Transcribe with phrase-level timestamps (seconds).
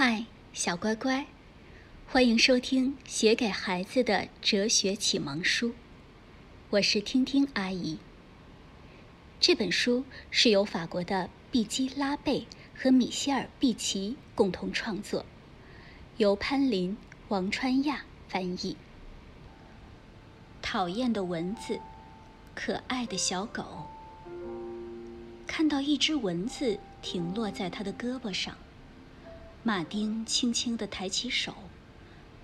[0.00, 1.26] 嗨，小乖乖，
[2.06, 5.72] 欢迎收听写给孩子的哲学启蒙书。
[6.70, 7.98] 我是听听阿姨。
[9.40, 15.26] 这本书是由法国的毕基拉贝和米歇尔毕奇共同创作，
[16.16, 16.96] 由潘林、
[17.26, 18.76] 王川亚翻译。
[20.62, 21.80] 讨厌的蚊子，
[22.54, 23.88] 可爱的小狗。
[25.48, 28.56] 看到一只蚊子停落在他的胳膊上。
[29.68, 31.54] 马丁轻轻地抬起手，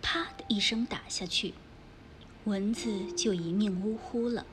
[0.03, 1.55] 啪的一声打下去，
[2.45, 4.45] 蚊子就一命呜呼了。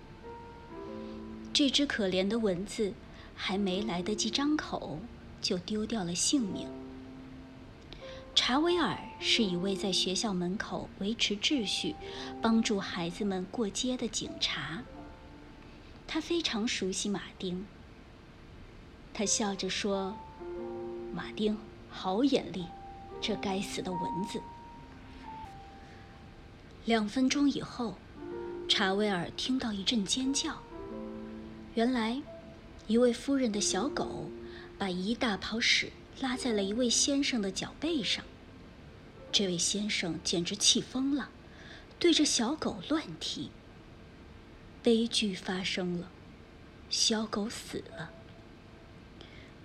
[1.52, 2.94] 这只可怜的蚊子
[3.36, 5.00] 还没来得及张口，
[5.42, 6.70] 就丢掉了性命。
[8.34, 11.94] 查维尔是一位在学校门口维持秩序、
[12.42, 14.82] 帮助孩子们过街的警察。
[16.08, 17.66] 他非常熟悉马丁。
[19.14, 20.16] 他笑着说
[21.14, 21.58] ：“马丁。”
[21.92, 22.66] 好眼力，
[23.22, 24.42] 这该死的蚊子！
[26.86, 27.96] 两分钟以后，
[28.68, 30.58] 查威尔听到一阵尖叫。
[31.76, 32.22] 原来，
[32.88, 34.32] 一位夫人的小狗
[34.80, 38.26] 把一大泡屎拉在了一位先生的脚背上。
[39.32, 41.30] 这位先生简直气疯了，
[42.00, 43.52] 对着小狗乱踢。
[44.82, 46.10] 悲剧发生了，
[46.90, 48.10] 小狗死了。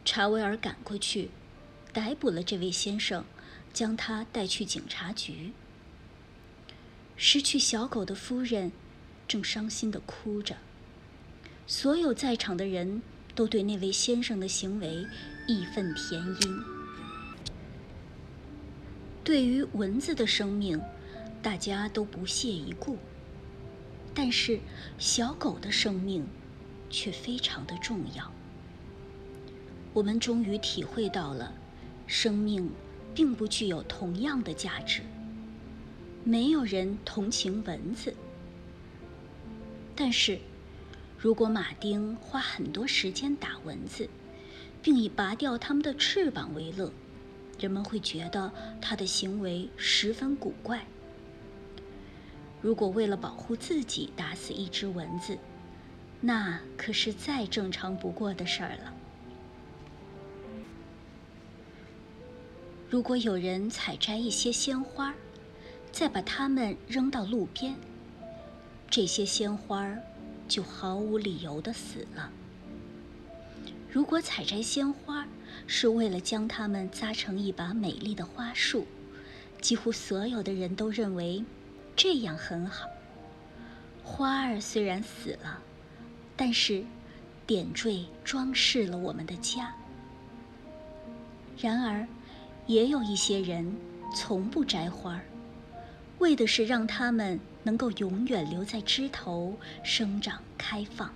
[0.05, 1.31] 查威尔赶过去。
[1.97, 3.25] 逮捕了这位先生，
[3.73, 5.53] 将他带去警察局。
[7.17, 8.71] 失去小狗的夫人
[9.27, 10.59] 正伤心地哭着。
[11.67, 13.01] 所有在场的人
[13.35, 15.07] 都对那位先生的行为
[15.49, 16.63] 义愤填膺。
[19.25, 20.79] 对于蚊子的生命，
[21.41, 22.99] 大家都不屑一顾，
[24.15, 24.61] 但是
[24.99, 26.27] 小狗的生命
[26.91, 28.31] 却非常的重要。
[29.95, 31.55] 我们终于体会到了。
[32.07, 32.71] 生命
[33.15, 35.03] 并不具有同样的价值。
[36.25, 38.15] 没有人同情蚊子，
[39.95, 40.39] 但是，
[41.19, 44.09] 如果马丁花很多时间打蚊子，
[44.83, 46.93] 并以拔掉它们的翅膀为乐，
[47.59, 50.85] 人们会觉得他的行为十分古怪。
[52.61, 55.39] 如果为了保护自己打死一只蚊子，
[56.21, 58.93] 那可是再正常不过的事儿了。
[62.89, 65.13] 如果有人采摘一些鲜花，
[65.91, 67.75] 再把它们扔到路边，
[68.89, 69.93] 这些鲜花
[70.47, 72.31] 就毫无理由地死了。
[73.91, 75.27] 如果采摘鲜花
[75.67, 78.87] 是为了将它们扎成一把美丽的花束，
[79.61, 81.45] 几乎所有的人都认为
[81.97, 82.87] 这样很好。
[84.05, 85.61] 花儿虽然死了，
[86.37, 86.85] 但是
[87.49, 89.75] 点缀装饰了我们的家。
[91.59, 92.07] 然而。
[92.67, 93.77] 也有一些人
[94.15, 95.25] 从不摘花儿，
[96.19, 101.15] 为的是让它们能够永远留在枝头生长开放。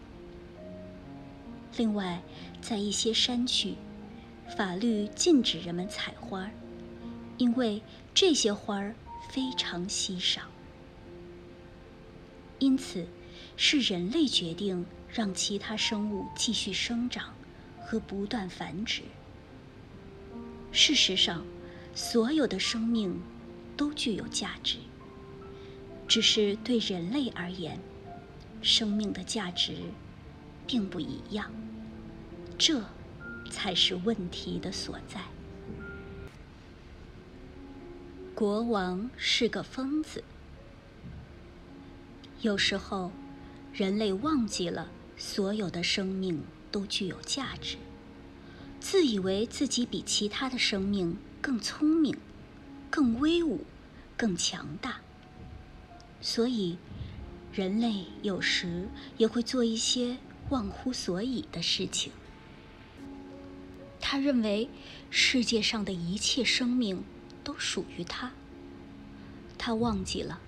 [1.76, 2.20] 另外，
[2.60, 3.74] 在一些山区，
[4.56, 6.50] 法律禁止人们采花儿，
[7.38, 7.82] 因为
[8.14, 8.94] 这些花儿
[9.28, 10.42] 非常稀少。
[12.58, 13.06] 因此，
[13.56, 17.34] 是人类决定让其他生物继续生长
[17.80, 19.02] 和不断繁殖。
[20.72, 21.44] 事实上，
[21.94, 23.20] 所有的生命
[23.76, 24.78] 都具有价值，
[26.06, 27.78] 只是对人类而言，
[28.62, 29.74] 生命的价值
[30.66, 31.52] 并不一样。
[32.56, 32.84] 这
[33.50, 35.20] 才是问题的所在。
[38.34, 40.22] 国王是个疯子。
[42.42, 43.12] 有时候，
[43.72, 47.76] 人类忘记了所有的生命都具有价值。
[48.80, 52.16] 自以为自己比其他的生命更聪明、
[52.90, 53.64] 更威武、
[54.16, 55.00] 更强大，
[56.20, 56.78] 所以
[57.52, 58.88] 人类有时
[59.18, 60.16] 也会做一些
[60.48, 62.10] 忘乎所以的事情。
[64.00, 64.68] 他认为
[65.10, 67.04] 世界上的一切生命
[67.44, 68.32] 都属于他。
[69.58, 70.40] 他忘记了，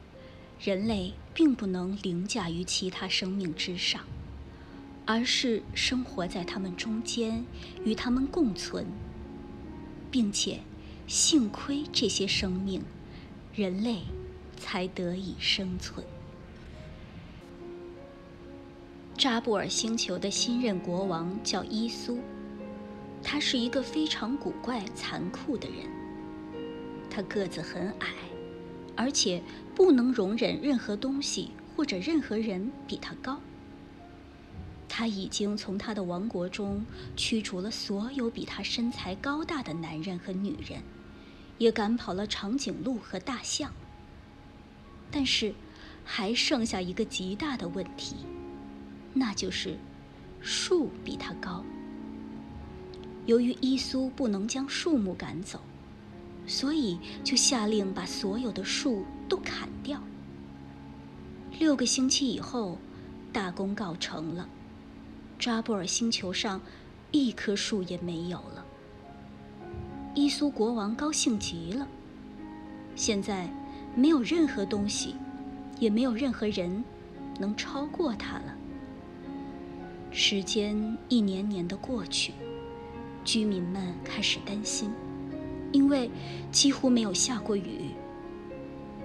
[0.58, 4.04] 人类并不能凌驾于其他生命之上。
[5.04, 7.44] 而是生活在他们中间，
[7.84, 8.86] 与他们共存，
[10.10, 10.60] 并且
[11.06, 12.82] 幸亏这些生命，
[13.54, 14.02] 人类
[14.56, 16.06] 才得以生存。
[19.18, 22.20] 扎布尔星球的新任国王叫伊苏，
[23.22, 25.88] 他是一个非常古怪、残酷的人。
[27.10, 28.08] 他个子很矮，
[28.96, 29.42] 而且
[29.74, 33.38] 不能容忍任何东西或者任何人比他高。
[34.94, 36.84] 他已经从他的王国中
[37.16, 40.82] 驱逐了所有比他身材高大的男人和女人，
[41.56, 43.72] 也赶跑了长颈鹿和大象。
[45.10, 45.54] 但是，
[46.04, 48.16] 还剩下一个极大的问题，
[49.14, 49.78] 那就是
[50.42, 51.64] 树比他高。
[53.24, 55.58] 由于伊苏不能将树木赶走，
[56.46, 60.02] 所以就下令把所有的树都砍掉。
[61.58, 62.76] 六个星期以后，
[63.32, 64.46] 大功告成了，
[65.42, 66.60] 扎布尔星球上
[67.10, 68.64] 一棵树也没有了。
[70.14, 71.88] 伊苏国王高兴极了。
[72.94, 73.52] 现在
[73.96, 75.16] 没有任何东西，
[75.80, 76.84] 也没有任何人
[77.40, 78.54] 能超过他了。
[80.12, 82.34] 时间一年年的过去。
[83.24, 84.92] 居民们开始担心，
[85.72, 86.08] 因为
[86.52, 87.90] 几乎没有下过雨。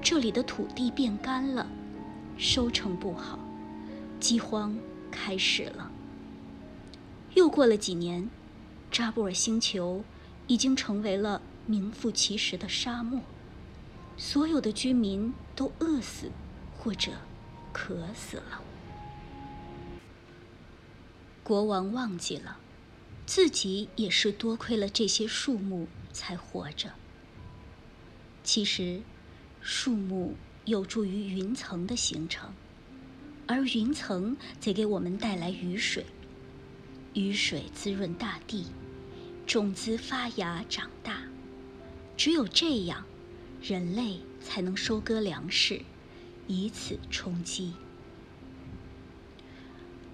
[0.04, 1.66] 这里的土地变干了，
[2.38, 3.40] 收成不好，
[4.20, 4.78] 饥荒
[5.10, 5.92] 开始了。
[7.34, 8.30] 又过了几年，
[8.92, 10.04] 扎布尔星球
[10.48, 13.22] 已经成为了名副其实的沙漠，
[14.18, 16.32] 所有的居民都饿死
[16.78, 17.12] 或者
[17.72, 18.62] 渴死了。
[21.44, 22.58] 国王忘记了。
[23.28, 26.94] 自己也是多亏了这些树木才活着。
[28.42, 29.02] 其实，
[29.60, 32.54] 树木有助于云层的形成，
[33.46, 36.06] 而云层则给我们带来雨水，
[37.18, 38.68] 雨水滋润大地，
[39.48, 41.24] 种子发芽长大。
[42.16, 43.06] 只有这样，
[43.60, 45.82] 人类才能收割粮食，
[46.46, 47.74] 以此充饥。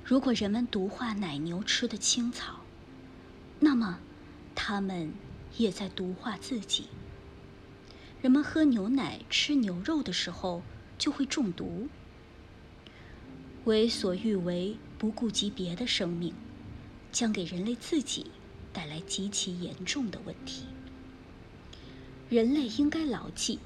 [0.05, 2.61] 如果人们毒化奶牛吃的青草，
[3.59, 3.99] 那么，
[4.55, 5.11] 他们
[5.57, 6.85] 也在毒化自己。
[8.21, 10.63] 人们喝牛奶、吃牛肉的时候
[10.97, 11.89] 就会中毒。
[13.65, 16.33] 为所欲为、不顾及别的生命，
[17.13, 18.29] 将给人类自己
[18.73, 20.65] 带来极其严重的问题。
[22.29, 23.59] 人类应该牢记，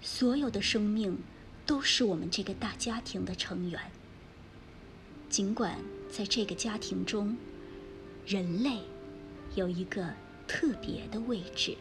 [0.00, 1.18] 所有的生命
[1.66, 3.78] 都是我们这个大家庭的成员。
[5.28, 5.78] 尽管
[6.10, 7.36] 在这个家庭中，
[8.26, 8.78] 人类。
[9.56, 10.14] 有一个
[10.46, 11.76] 特别的位置。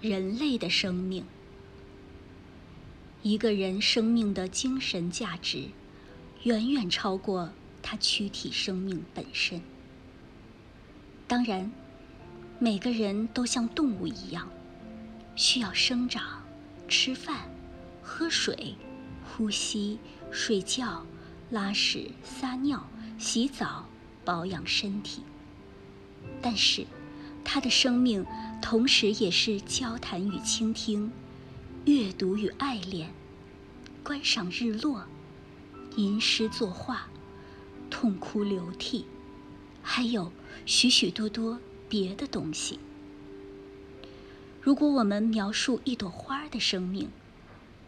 [0.00, 1.24] 人类的生命，
[3.22, 5.68] 一个人生命的精神价值，
[6.44, 7.50] 远远超过
[7.82, 9.60] 他躯体生命本身。
[11.26, 11.70] 当然，
[12.58, 14.48] 每个人都像动物一样，
[15.36, 16.42] 需要生长、
[16.88, 17.48] 吃饭、
[18.02, 18.74] 喝水、
[19.24, 19.98] 呼吸、
[20.30, 21.06] 睡觉、
[21.50, 22.86] 拉屎、撒尿、
[23.18, 23.86] 洗澡。
[24.24, 25.20] 保养身体，
[26.40, 26.86] 但是，
[27.44, 28.24] 他的生命
[28.62, 31.10] 同时也是交谈与倾听，
[31.86, 33.12] 阅读与爱恋，
[34.04, 35.04] 观赏日落，
[35.96, 37.08] 吟诗作画，
[37.90, 39.06] 痛哭流涕，
[39.82, 40.32] 还有
[40.66, 41.58] 许许多多
[41.88, 42.78] 别的东西。
[44.60, 47.10] 如果我们描述一朵花的生命，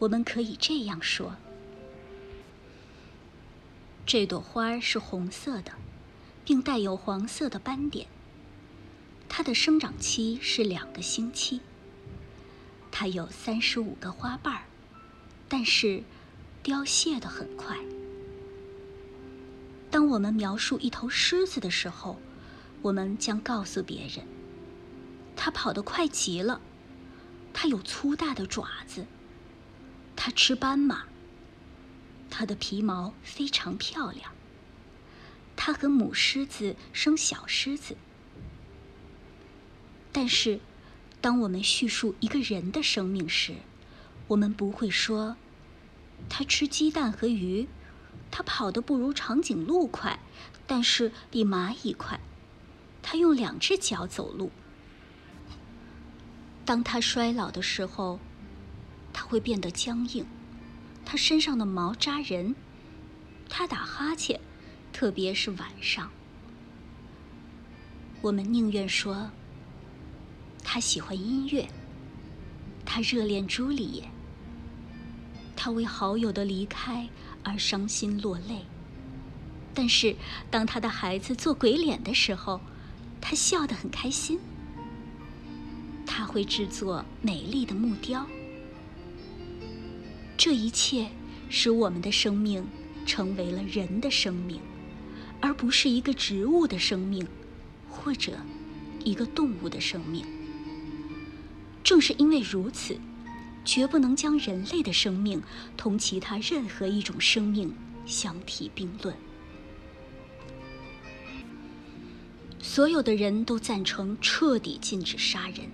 [0.01, 1.37] 我们可以这样说：
[4.05, 5.73] 这朵花是红色的。
[6.45, 8.07] 并带有黄色的斑点。
[9.29, 11.61] 它的生长期是两个星期。
[12.91, 14.65] 它有三十五个花瓣，
[15.49, 16.05] 但是
[16.65, 17.79] 凋谢的很快。
[19.91, 22.19] 当我们描述一头狮子的时候，
[22.81, 24.27] 我们将告诉别人：
[25.37, 26.63] 它跑得快极了，
[27.53, 29.05] 它有粗大的爪子，
[30.17, 31.05] 它吃斑马，
[32.31, 34.33] 它的皮毛非常漂亮。
[35.55, 37.95] 它和母狮子生小狮子，
[40.11, 40.61] 但是，
[41.21, 43.57] 当我们叙述一个人的生命时，
[44.29, 45.37] 我们不会说，
[46.29, 47.69] 他吃鸡蛋和鱼，
[48.31, 50.19] 他跑得不如长颈鹿快，
[50.67, 52.21] 但是比蚂蚁快，
[53.03, 54.51] 他用两只脚走路。
[56.65, 58.19] 当他衰老的时候，
[59.13, 60.27] 他会变得僵硬，
[61.05, 62.55] 他身上的毛扎人，
[63.49, 64.41] 他打哈欠。
[64.93, 66.09] 特别是晚上，
[68.23, 69.29] 我们宁愿说
[70.63, 71.69] 他喜欢音乐，
[72.87, 74.09] 他热恋朱丽叶，
[75.65, 77.09] 他为好友的离开
[77.43, 78.67] 而伤心落泪。
[79.73, 80.15] 但是，
[80.51, 82.61] 当他的孩子做鬼脸的时候，
[83.19, 84.39] 他笑得很开心。
[86.05, 88.27] 他会制作美丽的木雕。
[90.37, 91.09] 这一切
[91.49, 92.67] 使我们的生命
[93.07, 94.61] 成为了人的生命。
[95.41, 97.27] 而不是一个植物的生命，
[97.89, 98.33] 或者
[99.03, 100.27] 一个动物的生命。
[101.83, 102.99] 正是因为如此，
[103.65, 105.43] 绝不能将人类的生命
[105.77, 107.75] 同其他任何一种生命
[108.07, 109.15] 相提并论。
[112.61, 115.71] 所有的人都赞成彻底禁止杀人，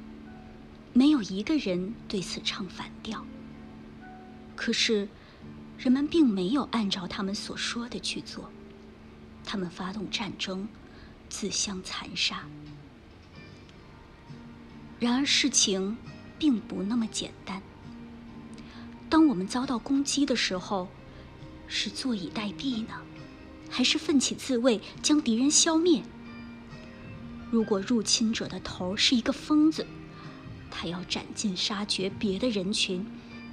[0.92, 3.24] 没有一个人对此唱反调。
[4.54, 5.08] 可是，
[5.78, 8.50] 人们并没有按照他们所说的去做，
[9.44, 10.68] 他们发动战争，
[11.28, 12.44] 自相残杀。
[14.98, 15.96] 然而，事情
[16.38, 17.62] 并不那么简单。
[19.10, 20.88] 当我们遭到攻击的时候，
[21.66, 22.94] 是坐以待毙呢，
[23.68, 26.02] 还是奋起自卫，将敌人消灭？
[27.50, 29.84] 如果入侵者的头是一个疯子，
[30.70, 33.04] 他要斩尽杀绝别的人群，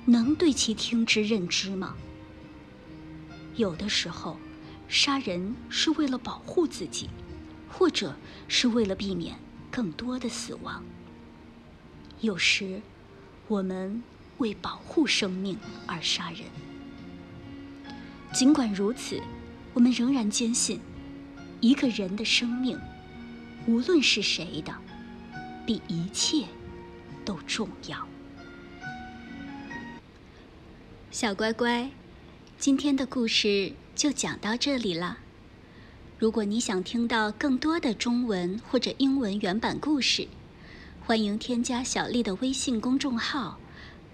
[0.06, 1.96] 能对其听之任之吗？
[3.56, 4.38] 有的时候，
[4.88, 7.10] 杀人是为了保护自己，
[7.68, 8.16] 或者
[8.48, 9.40] 是为了避免
[9.72, 10.84] 更多的死亡。
[12.22, 12.82] 有时，
[13.48, 14.04] 我们
[14.38, 16.42] 为保护生命而杀人。
[18.34, 19.22] 尽管如此，
[19.74, 20.80] 我们仍然坚信，
[21.62, 22.78] 一个人的生命，
[23.66, 24.74] 无论是谁的，
[25.66, 26.46] 比一切
[27.24, 28.08] 都重要。
[31.10, 31.90] 小乖乖，
[32.60, 35.18] 今天的故事就讲到这里了。
[36.20, 40.28] 如果你想听到更多的中文或者英文原版故事，
[41.06, 43.60] 欢迎添加小丽的微信公众号“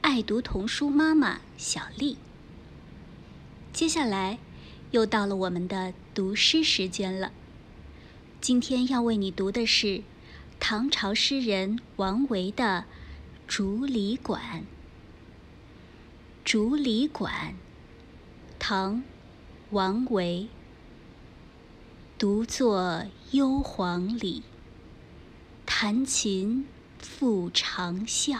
[0.04, 2.18] 爱读童书妈妈小丽”。
[3.72, 4.38] 接下来，
[4.92, 7.32] 又到了我们的读诗时间了。
[8.42, 10.04] 今天要为你读的是
[10.60, 12.82] 唐朝诗人王维的
[13.48, 14.42] 《竹里馆》。
[16.44, 17.54] 《竹里馆》，
[18.60, 19.04] 唐，
[19.70, 20.50] 王维。
[22.18, 24.44] 独坐幽篁里，
[25.66, 26.68] 弹琴。
[27.00, 28.40] 复长啸，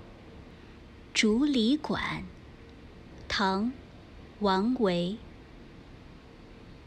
[1.13, 2.23] 竹里馆，
[3.27, 3.65] 唐·
[4.39, 5.17] 王维。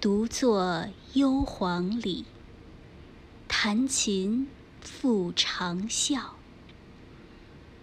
[0.00, 2.24] 独坐幽篁里，
[3.46, 4.48] 弹琴
[4.80, 6.20] 复长啸。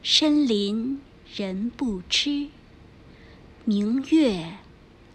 [0.02, 1.00] 深林
[1.34, 2.50] 人不知，
[3.64, 4.58] 明月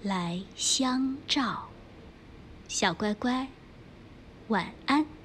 [0.03, 1.69] 来相照。
[2.69, 3.49] 小乖乖，
[4.49, 5.16] 晚安。